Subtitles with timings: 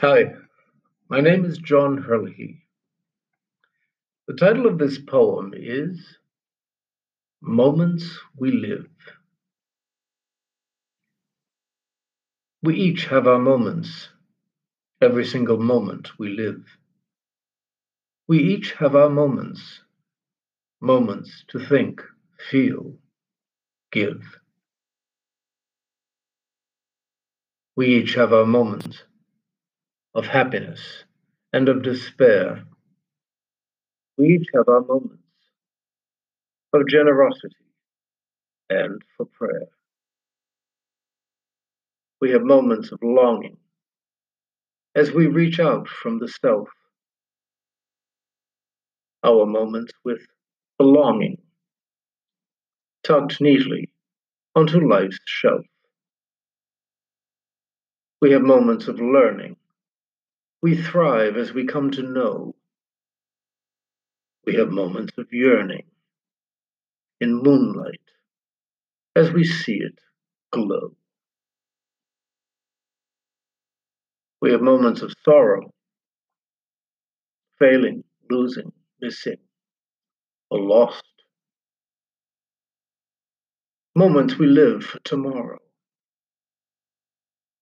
[0.00, 0.32] Hi,
[1.10, 2.62] my name is John Herlihy.
[4.28, 6.00] The title of this poem is
[7.42, 8.86] Moments We Live.
[12.62, 14.08] We each have our moments,
[15.02, 16.64] every single moment we live.
[18.26, 19.82] We each have our moments,
[20.80, 22.00] moments to think,
[22.50, 22.94] feel,
[23.92, 24.22] give.
[27.76, 29.02] We each have our moments
[30.14, 31.04] of happiness
[31.52, 32.64] and of despair.
[34.18, 35.22] We each have our moments
[36.72, 37.56] of generosity
[38.70, 39.68] and for prayer.
[42.20, 43.56] We have moments of longing
[44.94, 46.68] as we reach out from the self.
[49.24, 50.20] Our moments with
[50.78, 51.38] belonging
[53.04, 53.90] tucked neatly
[54.56, 55.64] onto life's shelf.
[58.20, 59.56] We have moments of learning
[60.62, 62.54] we thrive as we come to know.
[64.44, 65.84] We have moments of yearning
[67.20, 68.00] in moonlight
[69.16, 69.98] as we see it
[70.52, 70.94] glow.
[74.42, 75.72] We have moments of sorrow,
[77.58, 79.36] failing, losing, missing,
[80.50, 81.04] or lost.
[83.94, 85.58] Moments we live for tomorrow.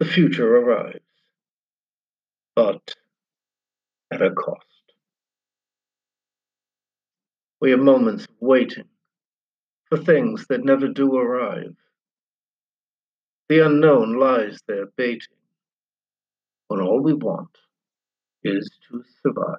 [0.00, 1.04] The future arrives
[2.54, 2.94] but
[4.12, 4.64] at a cost.
[7.60, 8.88] We have moments of waiting
[9.88, 11.74] for things that never do arrive.
[13.48, 15.36] The unknown lies there baiting
[16.68, 17.50] when all we want
[18.42, 19.58] is to survive.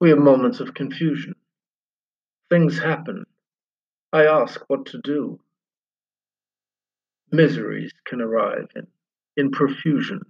[0.00, 1.34] We have moments of confusion.
[2.50, 3.24] Things happen.
[4.12, 5.40] I ask what to do.
[7.32, 8.86] Miseries can arrive in
[9.36, 10.20] in profusion.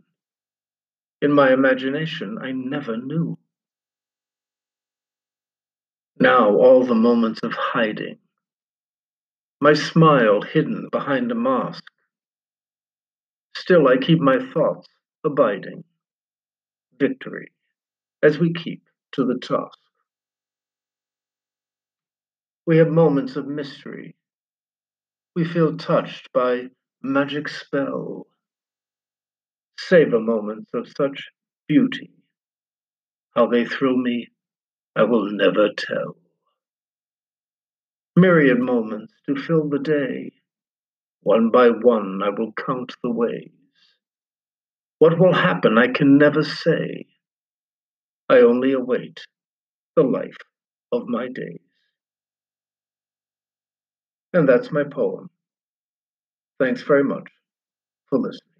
[1.20, 3.38] In my imagination, I never knew.
[6.18, 8.18] Now, all the moments of hiding,
[9.60, 11.82] my smile hidden behind a mask.
[13.56, 14.88] Still, I keep my thoughts
[15.24, 15.84] abiding.
[16.98, 17.52] Victory,
[18.22, 18.82] as we keep
[19.12, 19.78] to the task.
[22.66, 24.16] We have moments of mystery.
[25.34, 26.68] We feel touched by
[27.02, 28.23] magic spell
[29.78, 31.28] savor moments of such
[31.68, 32.10] beauty.
[33.34, 34.28] How they thrill me,
[34.96, 36.16] I will never tell.
[38.16, 40.30] Myriad moments to fill the day.
[41.22, 43.50] One by one, I will count the ways.
[44.98, 47.06] What will happen, I can never say.
[48.28, 49.20] I only await
[49.96, 50.36] the life
[50.92, 51.60] of my days.
[54.32, 55.30] And that's my poem.
[56.58, 57.28] Thanks very much
[58.08, 58.53] for listening.